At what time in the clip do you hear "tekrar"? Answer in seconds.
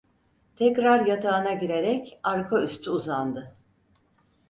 0.55-1.05